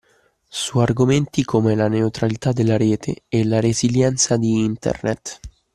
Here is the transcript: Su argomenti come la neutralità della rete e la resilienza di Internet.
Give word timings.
Su 0.49 0.79
argomenti 0.81 1.43
come 1.43 1.75
la 1.75 1.87
neutralità 1.87 2.51
della 2.53 2.75
rete 2.75 3.21
e 3.27 3.45
la 3.45 3.59
resilienza 3.59 4.35
di 4.35 4.63
Internet. 4.63 5.39